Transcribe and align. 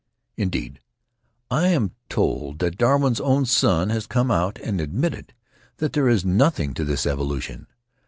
Indeed, 0.35 0.79
I 1.51 1.67
am 1.67 1.91
told 2.09 2.57
that 2.57 2.75
Darwin's 2.79 3.21
own 3.21 3.45
son 3.45 3.91
has 3.91 4.07
come 4.07 4.31
out 4.31 4.57
and 4.57 4.81
admitted 4.81 5.31
that 5.77 5.93
there 5.93 6.09
is 6.09 6.25
nothing 6.25 6.73
to 6.73 6.83
this 6.83 7.05
evolution. 7.05 7.67